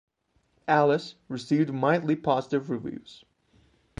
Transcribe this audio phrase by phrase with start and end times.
[0.67, 3.23] "Alice" received mildly positive reviews.